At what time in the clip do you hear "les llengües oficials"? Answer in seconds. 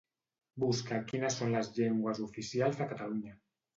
1.57-2.81